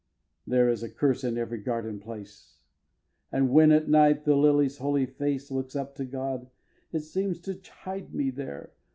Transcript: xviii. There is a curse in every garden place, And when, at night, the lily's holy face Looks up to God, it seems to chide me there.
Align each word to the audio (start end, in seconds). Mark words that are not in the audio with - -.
xviii. 0.47 0.51
There 0.57 0.69
is 0.69 0.81
a 0.81 0.89
curse 0.89 1.23
in 1.23 1.37
every 1.37 1.59
garden 1.59 1.99
place, 1.99 2.55
And 3.31 3.51
when, 3.51 3.71
at 3.71 3.87
night, 3.87 4.25
the 4.25 4.35
lily's 4.35 4.79
holy 4.79 5.05
face 5.05 5.51
Looks 5.51 5.75
up 5.75 5.93
to 5.97 6.05
God, 6.05 6.49
it 6.91 7.01
seems 7.01 7.39
to 7.41 7.53
chide 7.61 8.11
me 8.11 8.31
there. 8.31 8.71